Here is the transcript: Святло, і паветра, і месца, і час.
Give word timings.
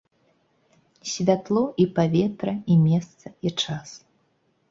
Святло, 1.11 1.63
і 1.85 1.85
паветра, 1.99 2.53
і 2.75 2.77
месца, 2.87 3.27
і 3.49 3.55
час. 3.65 3.89